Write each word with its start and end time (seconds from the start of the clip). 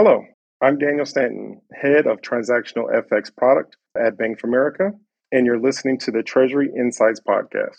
Hello, 0.00 0.22
I'm 0.62 0.78
Daniel 0.78 1.04
Stanton, 1.04 1.60
head 1.74 2.06
of 2.06 2.20
transactional 2.20 2.84
FX 2.88 3.34
product 3.36 3.76
at 4.00 4.16
Bank 4.16 4.38
of 4.38 4.48
America, 4.48 4.92
and 5.32 5.44
you're 5.44 5.58
listening 5.58 5.98
to 5.98 6.12
the 6.12 6.22
Treasury 6.22 6.70
Insights 6.72 7.20
podcast. 7.20 7.78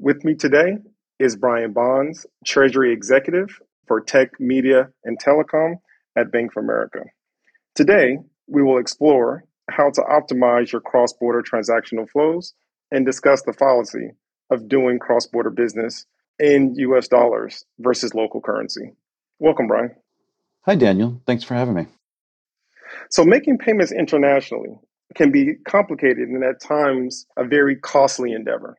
With 0.00 0.24
me 0.24 0.34
today 0.34 0.78
is 1.20 1.36
Brian 1.36 1.72
Bonds, 1.72 2.26
Treasury 2.44 2.92
Executive 2.92 3.60
for 3.86 4.00
Tech, 4.00 4.40
Media, 4.40 4.88
and 5.04 5.20
Telecom 5.20 5.74
at 6.16 6.32
Bank 6.32 6.50
of 6.56 6.64
America. 6.64 7.04
Today, 7.76 8.18
we 8.48 8.64
will 8.64 8.78
explore 8.78 9.44
how 9.70 9.88
to 9.88 10.00
optimize 10.00 10.72
your 10.72 10.80
cross 10.80 11.12
border 11.12 11.44
transactional 11.44 12.10
flows 12.10 12.54
and 12.90 13.06
discuss 13.06 13.42
the 13.42 13.52
fallacy 13.52 14.14
of 14.50 14.68
doing 14.68 14.98
cross 14.98 15.28
border 15.28 15.50
business 15.50 16.06
in 16.40 16.74
US 16.74 17.06
dollars 17.06 17.64
versus 17.78 18.16
local 18.16 18.40
currency. 18.40 18.94
Welcome, 19.38 19.68
Brian. 19.68 19.94
Hi, 20.66 20.74
Daniel. 20.74 21.22
Thanks 21.26 21.42
for 21.42 21.54
having 21.54 21.74
me. 21.74 21.86
So, 23.10 23.24
making 23.24 23.58
payments 23.58 23.92
internationally 23.92 24.78
can 25.14 25.32
be 25.32 25.54
complicated 25.66 26.28
and 26.28 26.44
at 26.44 26.60
times 26.60 27.24
a 27.38 27.44
very 27.44 27.76
costly 27.76 28.32
endeavor. 28.32 28.76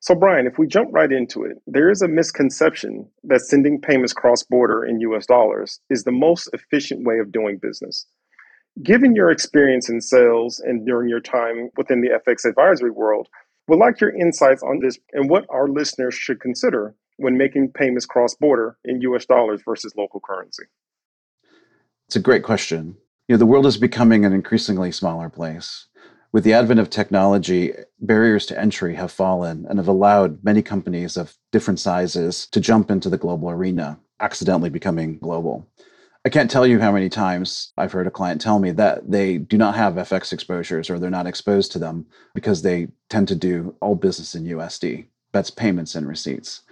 So, 0.00 0.16
Brian, 0.16 0.46
if 0.48 0.58
we 0.58 0.66
jump 0.66 0.90
right 0.92 1.10
into 1.10 1.44
it, 1.44 1.58
there 1.68 1.88
is 1.88 2.02
a 2.02 2.08
misconception 2.08 3.08
that 3.22 3.42
sending 3.42 3.80
payments 3.80 4.12
cross 4.12 4.42
border 4.42 4.84
in 4.84 5.00
US 5.00 5.24
dollars 5.24 5.78
is 5.88 6.02
the 6.02 6.10
most 6.10 6.50
efficient 6.52 7.06
way 7.06 7.20
of 7.20 7.30
doing 7.30 7.58
business. 7.62 8.06
Given 8.82 9.14
your 9.14 9.30
experience 9.30 9.88
in 9.88 10.00
sales 10.00 10.58
and 10.58 10.84
during 10.84 11.08
your 11.08 11.20
time 11.20 11.70
within 11.76 12.00
the 12.00 12.10
FX 12.26 12.44
advisory 12.44 12.90
world, 12.90 13.28
we'd 13.68 13.78
like 13.78 14.00
your 14.00 14.14
insights 14.14 14.64
on 14.64 14.80
this 14.80 14.98
and 15.12 15.30
what 15.30 15.46
our 15.48 15.68
listeners 15.68 16.14
should 16.14 16.40
consider 16.40 16.96
when 17.18 17.38
making 17.38 17.70
payments 17.70 18.04
cross 18.04 18.34
border 18.34 18.76
in 18.84 19.00
US 19.02 19.26
dollars 19.26 19.62
versus 19.64 19.94
local 19.96 20.18
currency. 20.18 20.64
It's 22.06 22.16
a 22.16 22.20
great 22.20 22.42
question. 22.42 22.96
You 23.28 23.34
know, 23.34 23.38
the 23.38 23.46
world 23.46 23.66
is 23.66 23.78
becoming 23.78 24.24
an 24.24 24.32
increasingly 24.32 24.92
smaller 24.92 25.30
place. 25.30 25.86
With 26.32 26.44
the 26.44 26.52
advent 26.52 26.80
of 26.80 26.90
technology, 26.90 27.72
barriers 28.00 28.44
to 28.46 28.60
entry 28.60 28.96
have 28.96 29.12
fallen 29.12 29.66
and 29.68 29.78
have 29.78 29.88
allowed 29.88 30.42
many 30.44 30.62
companies 30.62 31.16
of 31.16 31.36
different 31.52 31.80
sizes 31.80 32.46
to 32.48 32.60
jump 32.60 32.90
into 32.90 33.08
the 33.08 33.16
global 33.16 33.50
arena, 33.50 33.98
accidentally 34.20 34.68
becoming 34.68 35.18
global. 35.18 35.66
I 36.26 36.30
can't 36.30 36.50
tell 36.50 36.66
you 36.66 36.80
how 36.80 36.90
many 36.90 37.08
times 37.08 37.72
I've 37.78 37.92
heard 37.92 38.06
a 38.06 38.10
client 38.10 38.40
tell 38.40 38.58
me 38.58 38.70
that 38.72 39.10
they 39.10 39.38
do 39.38 39.56
not 39.56 39.74
have 39.74 39.94
FX 39.94 40.32
exposures 40.32 40.90
or 40.90 40.98
they're 40.98 41.10
not 41.10 41.26
exposed 41.26 41.72
to 41.72 41.78
them 41.78 42.06
because 42.34 42.62
they 42.62 42.88
tend 43.08 43.28
to 43.28 43.34
do 43.34 43.76
all 43.80 43.94
business 43.94 44.34
in 44.34 44.44
USD. 44.44 45.06
That's 45.32 45.50
payments 45.50 45.94
and 45.94 46.08
receipts. 46.08 46.62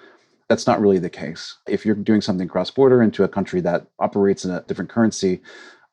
That's 0.52 0.66
not 0.66 0.82
really 0.82 0.98
the 0.98 1.08
case. 1.08 1.56
If 1.66 1.86
you're 1.86 1.94
doing 1.94 2.20
something 2.20 2.46
cross 2.46 2.70
border 2.70 3.02
into 3.02 3.24
a 3.24 3.28
country 3.28 3.62
that 3.62 3.86
operates 3.98 4.44
in 4.44 4.50
a 4.50 4.60
different 4.60 4.90
currency, 4.90 5.40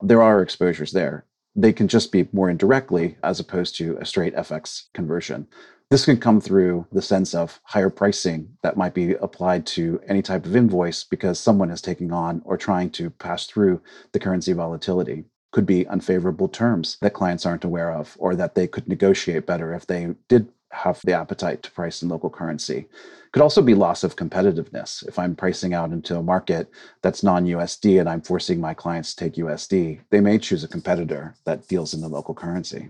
there 0.01 0.21
are 0.21 0.41
exposures 0.41 0.91
there. 0.91 1.23
They 1.55 1.71
can 1.71 1.87
just 1.87 2.11
be 2.11 2.27
more 2.33 2.49
indirectly 2.49 3.15
as 3.23 3.39
opposed 3.39 3.77
to 3.77 3.97
a 4.01 4.05
straight 4.05 4.35
FX 4.35 4.87
conversion. 4.93 5.47
This 5.89 6.03
can 6.03 6.17
come 6.17 6.41
through 6.41 6.85
the 6.91 7.01
sense 7.01 7.33
of 7.33 7.61
higher 7.63 7.89
pricing 7.89 8.49
that 8.61 8.75
might 8.75 8.93
be 8.93 9.13
applied 9.13 9.65
to 9.67 10.01
any 10.05 10.21
type 10.21 10.45
of 10.45 10.57
invoice 10.57 11.05
because 11.05 11.39
someone 11.39 11.71
is 11.71 11.81
taking 11.81 12.11
on 12.11 12.41
or 12.43 12.57
trying 12.57 12.89
to 12.89 13.11
pass 13.11 13.45
through 13.47 13.81
the 14.11 14.19
currency 14.19 14.51
volatility. 14.51 15.23
Could 15.53 15.65
be 15.67 15.87
unfavorable 15.87 16.49
terms 16.49 16.97
that 16.99 17.13
clients 17.13 17.45
aren't 17.45 17.63
aware 17.63 17.93
of, 17.93 18.17
or 18.19 18.35
that 18.35 18.55
they 18.55 18.67
could 18.67 18.89
negotiate 18.89 19.45
better 19.45 19.73
if 19.73 19.87
they 19.87 20.15
did 20.27 20.49
have 20.71 21.01
the 21.03 21.13
appetite 21.13 21.63
to 21.63 21.71
price 21.71 22.01
in 22.01 22.09
local 22.09 22.29
currency. 22.29 22.87
Could 23.31 23.43
also 23.43 23.61
be 23.61 23.75
loss 23.75 24.03
of 24.03 24.15
competitiveness. 24.15 25.07
If 25.07 25.19
I'm 25.19 25.35
pricing 25.35 25.73
out 25.73 25.91
into 25.91 26.17
a 26.17 26.23
market 26.23 26.69
that's 27.01 27.23
non 27.23 27.45
USD 27.45 27.99
and 27.99 28.09
I'm 28.09 28.21
forcing 28.21 28.59
my 28.59 28.73
clients 28.73 29.13
to 29.13 29.25
take 29.25 29.35
USD, 29.35 29.99
they 30.09 30.19
may 30.19 30.39
choose 30.39 30.63
a 30.63 30.67
competitor 30.67 31.35
that 31.45 31.67
deals 31.67 31.93
in 31.93 32.01
the 32.01 32.07
local 32.07 32.33
currency. 32.33 32.89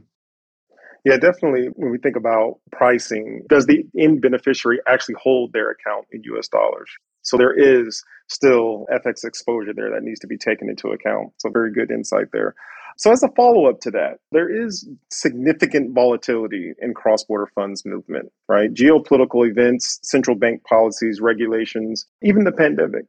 Yeah, 1.05 1.17
definitely. 1.17 1.67
When 1.75 1.91
we 1.91 1.97
think 1.97 2.15
about 2.15 2.59
pricing, 2.71 3.43
does 3.49 3.65
the 3.65 3.85
end 3.97 4.21
beneficiary 4.21 4.79
actually 4.87 5.15
hold 5.21 5.53
their 5.53 5.71
account 5.71 6.05
in 6.11 6.21
US 6.35 6.47
dollars? 6.47 6.89
So 7.29 7.37
there 7.37 7.53
is 7.53 8.03
still 8.27 8.87
FX 8.91 9.23
exposure 9.23 9.71
there 9.71 9.91
that 9.91 10.01
needs 10.01 10.19
to 10.21 10.27
be 10.27 10.37
taken 10.37 10.67
into 10.67 10.87
account. 10.87 11.31
So, 11.37 11.51
very 11.51 11.71
good 11.71 11.91
insight 11.91 12.27
there. 12.33 12.55
So, 12.97 13.11
as 13.11 13.21
a 13.21 13.29
follow 13.35 13.69
up 13.69 13.81
to 13.81 13.91
that, 13.91 14.17
there 14.31 14.49
is 14.49 14.89
significant 15.11 15.93
volatility 15.93 16.73
in 16.79 16.95
cross 16.95 17.23
border 17.23 17.47
funds 17.53 17.85
movement, 17.85 18.31
right? 18.47 18.73
Geopolitical 18.73 19.47
events, 19.47 19.99
central 20.01 20.35
bank 20.35 20.63
policies, 20.63 21.21
regulations, 21.21 22.07
even 22.23 22.45
the 22.45 22.51
pandemic. 22.51 23.05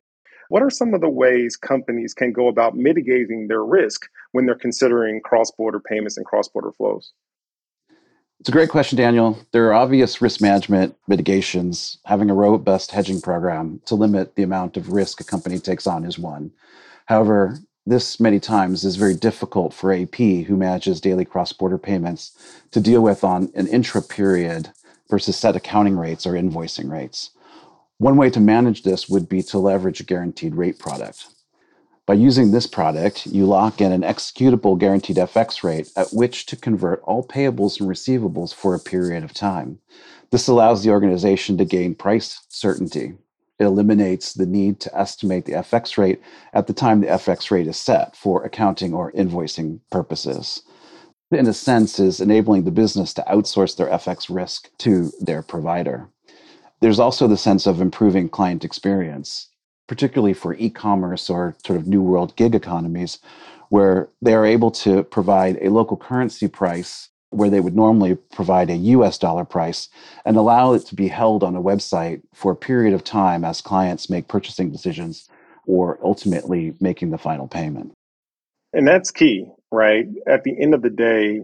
What 0.50 0.62
are 0.62 0.70
some 0.70 0.92
of 0.92 1.00
the 1.00 1.09
ways 1.09 1.56
companies 1.56 2.12
can 2.12 2.32
go 2.32 2.48
about 2.48 2.76
mitigating 2.76 3.48
their 3.48 3.64
risk 3.64 4.03
when 4.32 4.44
they're 4.44 4.54
considering 4.54 5.22
cross 5.25 5.50
border 5.50 5.80
payments 5.80 6.19
and 6.19 6.26
cross 6.26 6.47
border 6.48 6.72
flows? 6.72 7.12
It's 8.40 8.48
a 8.48 8.52
great 8.52 8.70
question, 8.70 8.96
Daniel. 8.96 9.38
There 9.52 9.68
are 9.68 9.74
obvious 9.74 10.22
risk 10.22 10.40
management 10.40 10.96
mitigations. 11.06 11.98
Having 12.06 12.30
a 12.30 12.34
robust 12.34 12.90
hedging 12.90 13.20
program 13.20 13.82
to 13.84 13.94
limit 13.94 14.34
the 14.34 14.42
amount 14.42 14.78
of 14.78 14.92
risk 14.92 15.20
a 15.20 15.24
company 15.24 15.58
takes 15.58 15.86
on 15.86 16.06
is 16.06 16.18
one. 16.18 16.50
However, 17.04 17.58
this 17.84 18.18
many 18.18 18.40
times 18.40 18.82
is 18.82 18.96
very 18.96 19.14
difficult 19.14 19.74
for 19.74 19.92
AP, 19.92 20.16
who 20.16 20.56
manages 20.56 21.02
daily 21.02 21.26
cross 21.26 21.52
border 21.52 21.76
payments, 21.76 22.32
to 22.70 22.80
deal 22.80 23.02
with 23.02 23.24
on 23.24 23.52
an 23.54 23.66
intra 23.66 24.00
period 24.00 24.70
versus 25.10 25.36
set 25.36 25.54
accounting 25.54 25.98
rates 25.98 26.26
or 26.26 26.32
invoicing 26.32 26.90
rates. 26.90 27.32
One 27.98 28.16
way 28.16 28.30
to 28.30 28.40
manage 28.40 28.84
this 28.84 29.06
would 29.06 29.28
be 29.28 29.42
to 29.42 29.58
leverage 29.58 30.00
a 30.00 30.04
guaranteed 30.04 30.54
rate 30.54 30.78
product. 30.78 31.26
By 32.10 32.15
using 32.15 32.50
this 32.50 32.66
product, 32.66 33.26
you 33.26 33.47
lock 33.47 33.81
in 33.81 33.93
an 33.93 34.03
executable 34.03 34.76
guaranteed 34.76 35.15
FX 35.15 35.62
rate 35.62 35.93
at 35.94 36.12
which 36.12 36.44
to 36.47 36.56
convert 36.56 37.00
all 37.03 37.25
payables 37.25 37.78
and 37.78 37.88
receivables 37.88 38.53
for 38.53 38.75
a 38.75 38.81
period 38.81 39.22
of 39.22 39.32
time. 39.32 39.78
This 40.32 40.48
allows 40.48 40.82
the 40.82 40.91
organization 40.91 41.56
to 41.59 41.65
gain 41.65 41.94
price 41.94 42.41
certainty. 42.48 43.12
It 43.60 43.65
eliminates 43.65 44.32
the 44.32 44.44
need 44.44 44.81
to 44.81 44.98
estimate 44.98 45.44
the 45.44 45.53
FX 45.53 45.97
rate 45.97 46.21
at 46.53 46.66
the 46.66 46.72
time 46.72 47.00
the 47.00 47.06
FX 47.06 47.48
rate 47.53 47.69
is 47.69 47.76
set 47.76 48.16
for 48.16 48.42
accounting 48.42 48.92
or 48.92 49.12
invoicing 49.12 49.78
purposes. 49.92 50.62
In 51.31 51.47
a 51.47 51.53
sense, 51.53 52.00
is 52.00 52.21
enabling 52.21 52.65
the 52.65 52.72
business 52.72 53.15
to 53.15 53.25
outsource 53.28 53.77
their 53.77 53.87
FX 53.87 54.34
risk 54.34 54.69
to 54.78 55.12
their 55.21 55.42
provider. 55.42 56.09
There's 56.81 56.98
also 56.98 57.28
the 57.28 57.37
sense 57.37 57.69
of 57.69 57.81
improving 57.81 58.28
client 58.28 58.65
experience 58.65 59.47
particularly 59.90 60.32
for 60.32 60.54
e-commerce 60.54 61.28
or 61.28 61.56
sort 61.66 61.76
of 61.76 61.88
new 61.88 62.00
world 62.00 62.36
gig 62.36 62.54
economies, 62.54 63.18
where 63.70 64.08
they 64.22 64.32
are 64.32 64.46
able 64.46 64.70
to 64.70 65.02
provide 65.02 65.58
a 65.60 65.68
local 65.68 65.96
currency 65.96 66.46
price 66.46 67.08
where 67.30 67.50
they 67.50 67.58
would 67.58 67.74
normally 67.74 68.14
provide 68.14 68.70
a 68.70 68.76
US 68.76 69.18
dollar 69.18 69.44
price 69.44 69.88
and 70.24 70.36
allow 70.36 70.74
it 70.74 70.86
to 70.86 70.94
be 70.94 71.08
held 71.08 71.42
on 71.42 71.56
a 71.56 71.60
website 71.60 72.22
for 72.32 72.52
a 72.52 72.56
period 72.56 72.94
of 72.94 73.02
time 73.02 73.44
as 73.44 73.60
clients 73.60 74.08
make 74.08 74.28
purchasing 74.28 74.70
decisions 74.70 75.28
or 75.66 75.98
ultimately 76.04 76.72
making 76.78 77.10
the 77.10 77.18
final 77.18 77.48
payment. 77.48 77.90
And 78.72 78.86
that's 78.86 79.10
key, 79.10 79.46
right? 79.72 80.06
At 80.28 80.44
the 80.44 80.54
end 80.56 80.72
of 80.72 80.82
the 80.82 80.90
day, 80.90 81.40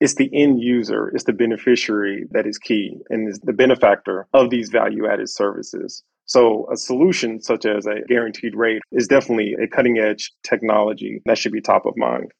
it's 0.00 0.14
the 0.14 0.30
end 0.32 0.62
user, 0.62 1.08
it's 1.08 1.24
the 1.24 1.34
beneficiary 1.34 2.24
that 2.30 2.46
is 2.46 2.56
key 2.56 2.96
and 3.10 3.28
is 3.28 3.40
the 3.40 3.52
benefactor 3.52 4.26
of 4.32 4.48
these 4.48 4.70
value 4.70 5.06
added 5.06 5.28
services. 5.28 6.02
So 6.30 6.68
a 6.72 6.76
solution 6.76 7.42
such 7.42 7.66
as 7.66 7.86
a 7.86 8.06
guaranteed 8.06 8.54
rate 8.54 8.82
is 8.92 9.08
definitely 9.08 9.56
a 9.60 9.66
cutting 9.66 9.98
edge 9.98 10.32
technology 10.44 11.20
that 11.26 11.36
should 11.36 11.50
be 11.50 11.60
top 11.60 11.86
of 11.86 11.96
mind. 11.96 12.30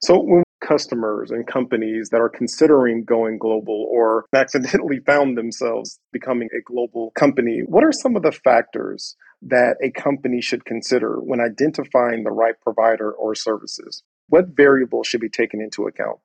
So 0.00 0.18
when 0.18 0.42
customers 0.60 1.30
and 1.30 1.46
companies 1.46 2.08
that 2.10 2.20
are 2.20 2.28
considering 2.28 3.04
going 3.04 3.38
global 3.38 3.86
or 3.88 4.26
accidentally 4.34 4.98
found 5.06 5.38
themselves 5.38 6.00
becoming 6.12 6.48
a 6.58 6.60
global 6.62 7.12
company, 7.14 7.62
what 7.64 7.84
are 7.84 7.92
some 7.92 8.16
of 8.16 8.24
the 8.24 8.32
factors 8.32 9.14
that 9.42 9.76
a 9.80 9.92
company 9.92 10.40
should 10.40 10.64
consider 10.64 11.20
when 11.20 11.38
identifying 11.40 12.24
the 12.24 12.32
right 12.32 12.60
provider 12.62 13.12
or 13.12 13.36
services? 13.36 14.02
What 14.28 14.56
variables 14.56 15.06
should 15.06 15.20
be 15.20 15.28
taken 15.28 15.60
into 15.60 15.86
account? 15.86 16.18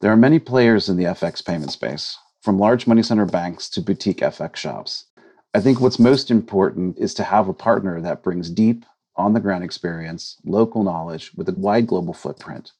There 0.00 0.12
are 0.12 0.16
many 0.16 0.38
players 0.38 0.88
in 0.88 0.96
the 0.96 1.06
FX 1.06 1.44
payment 1.44 1.72
space, 1.72 2.16
from 2.40 2.56
large 2.56 2.86
money 2.86 3.02
center 3.02 3.26
banks 3.26 3.68
to 3.70 3.80
boutique 3.80 4.18
FX 4.18 4.54
shops. 4.54 5.06
I 5.54 5.60
think 5.60 5.80
what's 5.80 5.98
most 5.98 6.30
important 6.30 6.98
is 6.98 7.14
to 7.14 7.24
have 7.24 7.48
a 7.48 7.54
partner 7.54 8.00
that 8.00 8.22
brings 8.22 8.50
deep, 8.50 8.84
on 9.16 9.32
the 9.32 9.40
ground 9.40 9.64
experience, 9.64 10.36
local 10.44 10.82
knowledge 10.82 11.32
with 11.34 11.48
a 11.48 11.52
wide 11.52 11.86
global 11.86 12.12
footprint 12.12 12.72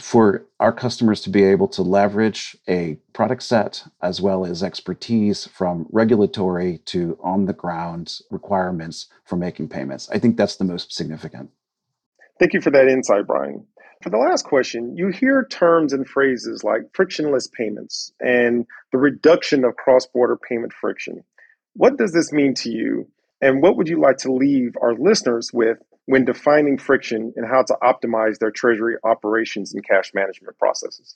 for 0.00 0.46
our 0.60 0.72
customers 0.72 1.20
to 1.22 1.30
be 1.30 1.42
able 1.42 1.66
to 1.66 1.82
leverage 1.82 2.56
a 2.68 2.96
product 3.12 3.42
set 3.42 3.84
as 4.00 4.20
well 4.20 4.46
as 4.46 4.62
expertise 4.62 5.46
from 5.46 5.86
regulatory 5.90 6.78
to 6.84 7.18
on 7.20 7.46
the 7.46 7.52
ground 7.52 8.20
requirements 8.30 9.08
for 9.24 9.36
making 9.36 9.68
payments. 9.68 10.08
I 10.10 10.18
think 10.18 10.36
that's 10.36 10.56
the 10.56 10.64
most 10.64 10.92
significant. 10.92 11.50
Thank 12.38 12.52
you 12.54 12.60
for 12.60 12.70
that 12.70 12.86
insight, 12.86 13.26
Brian. 13.26 13.66
For 14.02 14.10
the 14.10 14.18
last 14.18 14.44
question, 14.44 14.96
you 14.96 15.08
hear 15.08 15.44
terms 15.50 15.92
and 15.92 16.06
phrases 16.06 16.62
like 16.62 16.82
frictionless 16.92 17.48
payments 17.48 18.12
and 18.20 18.64
the 18.92 18.98
reduction 18.98 19.64
of 19.64 19.74
cross 19.74 20.06
border 20.06 20.36
payment 20.36 20.72
friction. 20.72 21.24
What 21.78 21.96
does 21.96 22.12
this 22.12 22.32
mean 22.32 22.54
to 22.54 22.70
you? 22.70 23.08
And 23.40 23.62
what 23.62 23.76
would 23.76 23.88
you 23.88 24.00
like 24.00 24.16
to 24.18 24.32
leave 24.32 24.74
our 24.82 24.94
listeners 24.94 25.52
with 25.52 25.78
when 26.06 26.24
defining 26.24 26.76
friction 26.76 27.32
and 27.36 27.46
how 27.46 27.62
to 27.62 27.76
optimize 27.80 28.40
their 28.40 28.50
treasury 28.50 28.96
operations 29.04 29.72
and 29.72 29.86
cash 29.86 30.12
management 30.12 30.58
processes? 30.58 31.14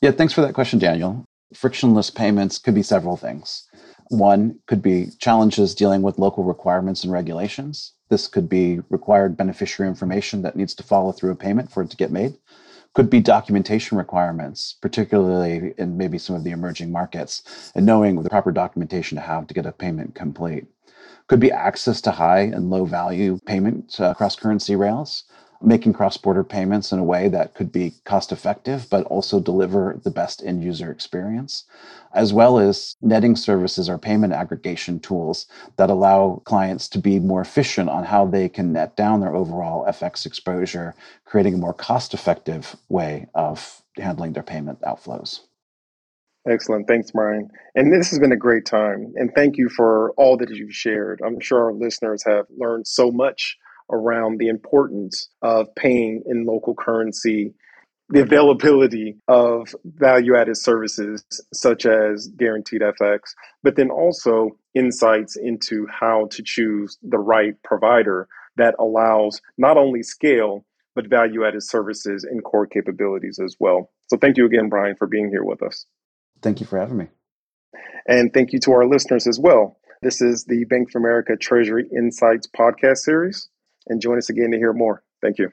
Yeah, 0.00 0.10
thanks 0.10 0.32
for 0.32 0.40
that 0.40 0.54
question, 0.54 0.80
Daniel. 0.80 1.24
Frictionless 1.54 2.10
payments 2.10 2.58
could 2.58 2.74
be 2.74 2.82
several 2.82 3.16
things. 3.16 3.68
One 4.08 4.58
could 4.66 4.82
be 4.82 5.10
challenges 5.20 5.76
dealing 5.76 6.02
with 6.02 6.18
local 6.18 6.42
requirements 6.42 7.04
and 7.04 7.12
regulations. 7.12 7.92
This 8.08 8.26
could 8.26 8.48
be 8.48 8.80
required 8.90 9.36
beneficiary 9.36 9.88
information 9.88 10.42
that 10.42 10.56
needs 10.56 10.74
to 10.74 10.82
follow 10.82 11.12
through 11.12 11.30
a 11.30 11.36
payment 11.36 11.70
for 11.70 11.84
it 11.84 11.90
to 11.90 11.96
get 11.96 12.10
made. 12.10 12.36
Could 12.94 13.08
be 13.08 13.20
documentation 13.20 13.96
requirements, 13.96 14.76
particularly 14.80 15.74
in 15.78 15.96
maybe 15.96 16.18
some 16.18 16.36
of 16.36 16.44
the 16.44 16.50
emerging 16.50 16.92
markets, 16.92 17.72
and 17.74 17.86
knowing 17.86 18.22
the 18.22 18.28
proper 18.28 18.52
documentation 18.52 19.16
to 19.16 19.22
have 19.22 19.46
to 19.46 19.54
get 19.54 19.64
a 19.64 19.72
payment 19.72 20.14
complete. 20.14 20.66
Could 21.26 21.40
be 21.40 21.50
access 21.50 22.02
to 22.02 22.10
high 22.10 22.40
and 22.40 22.68
low 22.68 22.84
value 22.84 23.38
payment 23.46 23.98
uh, 23.98 24.12
cross 24.12 24.36
currency 24.36 24.76
rails 24.76 25.24
making 25.62 25.92
cross 25.92 26.16
border 26.16 26.44
payments 26.44 26.92
in 26.92 26.98
a 26.98 27.04
way 27.04 27.28
that 27.28 27.54
could 27.54 27.72
be 27.72 27.94
cost 28.04 28.32
effective, 28.32 28.86
but 28.90 29.04
also 29.06 29.40
deliver 29.40 30.00
the 30.04 30.10
best 30.10 30.42
end 30.44 30.62
user 30.62 30.90
experience, 30.90 31.64
as 32.14 32.32
well 32.32 32.58
as 32.58 32.96
netting 33.00 33.36
services 33.36 33.88
or 33.88 33.98
payment 33.98 34.32
aggregation 34.32 35.00
tools 35.00 35.46
that 35.76 35.90
allow 35.90 36.42
clients 36.44 36.88
to 36.88 36.98
be 36.98 37.18
more 37.18 37.40
efficient 37.40 37.88
on 37.88 38.04
how 38.04 38.26
they 38.26 38.48
can 38.48 38.72
net 38.72 38.96
down 38.96 39.20
their 39.20 39.34
overall 39.34 39.86
FX 39.86 40.26
exposure, 40.26 40.94
creating 41.24 41.54
a 41.54 41.58
more 41.58 41.74
cost 41.74 42.14
effective 42.14 42.76
way 42.88 43.26
of 43.34 43.82
handling 43.96 44.32
their 44.32 44.42
payment 44.42 44.80
outflows. 44.82 45.40
Excellent. 46.48 46.88
Thanks, 46.88 47.12
Brian. 47.12 47.48
And 47.76 47.92
this 47.92 48.10
has 48.10 48.18
been 48.18 48.32
a 48.32 48.36
great 48.36 48.66
time. 48.66 49.12
And 49.14 49.32
thank 49.34 49.56
you 49.56 49.68
for 49.68 50.10
all 50.16 50.36
that 50.38 50.50
you've 50.50 50.74
shared. 50.74 51.20
I'm 51.24 51.38
sure 51.38 51.66
our 51.66 51.72
listeners 51.72 52.24
have 52.26 52.46
learned 52.56 52.86
so 52.86 53.12
much 53.12 53.58
around 53.92 54.38
the 54.38 54.48
importance 54.48 55.28
of 55.42 55.72
paying 55.76 56.22
in 56.26 56.44
local 56.46 56.74
currency, 56.74 57.54
the 58.08 58.22
availability 58.22 59.16
of 59.28 59.74
value 59.84 60.36
added 60.36 60.56
services 60.56 61.24
such 61.52 61.86
as 61.86 62.28
guaranteed 62.36 62.82
FX, 62.82 63.20
but 63.62 63.76
then 63.76 63.90
also 63.90 64.50
insights 64.74 65.36
into 65.36 65.86
how 65.88 66.26
to 66.30 66.42
choose 66.44 66.98
the 67.02 67.18
right 67.18 67.54
provider 67.62 68.28
that 68.56 68.74
allows 68.78 69.40
not 69.56 69.78
only 69.78 70.02
scale, 70.02 70.64
but 70.94 71.08
value 71.08 71.46
added 71.46 71.62
services 71.62 72.24
and 72.24 72.44
core 72.44 72.66
capabilities 72.66 73.38
as 73.42 73.56
well. 73.58 73.90
So 74.08 74.18
thank 74.18 74.36
you 74.36 74.44
again, 74.44 74.68
Brian, 74.68 74.94
for 74.96 75.06
being 75.06 75.30
here 75.30 75.44
with 75.44 75.62
us. 75.62 75.86
Thank 76.42 76.60
you 76.60 76.66
for 76.66 76.78
having 76.78 76.98
me. 76.98 77.06
And 78.06 78.32
thank 78.34 78.52
you 78.52 78.58
to 78.60 78.72
our 78.72 78.86
listeners 78.86 79.26
as 79.26 79.38
well. 79.40 79.78
This 80.02 80.20
is 80.20 80.44
the 80.44 80.64
Bank 80.64 80.90
of 80.90 80.96
America 80.96 81.36
Treasury 81.36 81.88
Insights 81.96 82.46
podcast 82.46 82.98
series 82.98 83.48
and 83.86 84.00
join 84.00 84.18
us 84.18 84.30
again 84.30 84.50
to 84.50 84.58
hear 84.58 84.72
more. 84.72 85.02
Thank 85.20 85.38
you. 85.38 85.52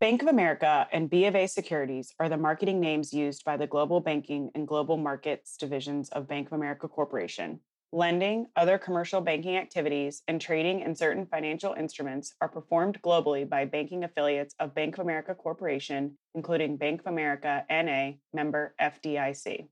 Bank 0.00 0.22
of 0.22 0.28
America 0.28 0.86
and 0.92 1.08
B 1.08 1.24
of 1.24 1.34
A 1.34 1.46
Securities 1.46 2.12
are 2.18 2.28
the 2.28 2.36
marketing 2.36 2.78
names 2.78 3.14
used 3.14 3.44
by 3.44 3.56
the 3.56 3.66
global 3.66 4.00
banking 4.00 4.50
and 4.54 4.68
global 4.68 4.96
markets 4.96 5.56
divisions 5.56 6.10
of 6.10 6.28
Bank 6.28 6.48
of 6.48 6.52
America 6.52 6.88
Corporation. 6.88 7.60
Lending, 7.92 8.48
other 8.56 8.76
commercial 8.76 9.20
banking 9.20 9.56
activities, 9.56 10.22
and 10.26 10.40
trading 10.40 10.80
in 10.80 10.96
certain 10.96 11.24
financial 11.26 11.74
instruments 11.74 12.34
are 12.40 12.48
performed 12.48 13.00
globally 13.02 13.48
by 13.48 13.64
banking 13.64 14.02
affiliates 14.02 14.54
of 14.58 14.74
Bank 14.74 14.98
of 14.98 15.04
America 15.04 15.32
Corporation, 15.32 16.18
including 16.34 16.76
Bank 16.76 17.00
of 17.02 17.06
America 17.06 17.64
NA, 17.70 18.18
member 18.32 18.74
FDIC. 18.80 19.68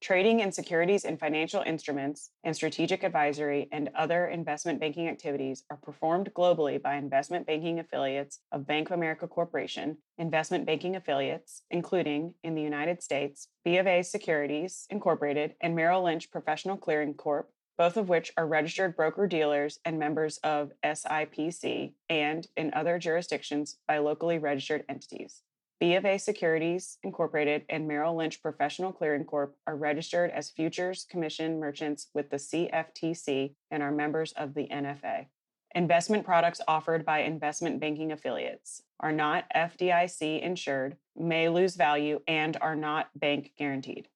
Trading 0.00 0.38
in 0.38 0.52
securities 0.52 1.04
and 1.04 1.18
financial 1.18 1.60
instruments 1.62 2.30
and 2.44 2.54
strategic 2.54 3.02
advisory 3.02 3.68
and 3.72 3.90
other 3.96 4.28
investment 4.28 4.78
banking 4.78 5.08
activities 5.08 5.64
are 5.70 5.76
performed 5.76 6.32
globally 6.34 6.80
by 6.80 6.94
investment 6.94 7.48
banking 7.48 7.80
affiliates 7.80 8.38
of 8.52 8.64
Bank 8.64 8.90
of 8.90 8.96
America 8.96 9.26
Corporation, 9.26 9.98
investment 10.16 10.66
banking 10.66 10.94
affiliates, 10.94 11.62
including 11.72 12.34
in 12.44 12.54
the 12.54 12.62
United 12.62 13.02
States, 13.02 13.48
B 13.64 13.76
of 13.78 13.88
A 13.88 14.02
Securities 14.02 14.86
Incorporated 14.88 15.56
and 15.60 15.74
Merrill 15.74 16.04
Lynch 16.04 16.30
Professional 16.30 16.76
Clearing 16.76 17.14
Corp, 17.14 17.50
both 17.76 17.96
of 17.96 18.08
which 18.08 18.32
are 18.36 18.46
registered 18.46 18.94
broker 18.94 19.26
dealers 19.26 19.80
and 19.84 19.98
members 19.98 20.38
of 20.38 20.70
SIPC, 20.84 21.94
and 22.08 22.46
in 22.56 22.72
other 22.72 23.00
jurisdictions 23.00 23.78
by 23.88 23.98
locally 23.98 24.38
registered 24.38 24.84
entities. 24.88 25.42
B 25.80 25.94
of 25.94 26.04
A 26.04 26.18
Securities 26.18 26.98
Incorporated 27.04 27.64
and 27.68 27.86
Merrill 27.86 28.16
Lynch 28.16 28.42
Professional 28.42 28.92
Clearing 28.92 29.24
Corp 29.24 29.54
are 29.64 29.76
registered 29.76 30.32
as 30.32 30.50
futures 30.50 31.06
commission 31.08 31.60
merchants 31.60 32.08
with 32.14 32.30
the 32.30 32.36
CFTC 32.36 33.54
and 33.70 33.82
are 33.82 33.92
members 33.92 34.32
of 34.32 34.54
the 34.54 34.66
NFA. 34.72 35.26
Investment 35.76 36.24
products 36.24 36.60
offered 36.66 37.04
by 37.04 37.20
investment 37.20 37.78
banking 37.78 38.10
affiliates 38.10 38.82
are 38.98 39.12
not 39.12 39.44
FDIC 39.54 40.42
insured, 40.42 40.96
may 41.14 41.48
lose 41.48 41.76
value, 41.76 42.20
and 42.26 42.56
are 42.60 42.74
not 42.74 43.10
bank 43.14 43.52
guaranteed. 43.56 44.08